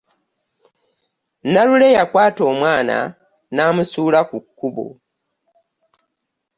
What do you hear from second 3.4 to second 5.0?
namusula ku kubbo.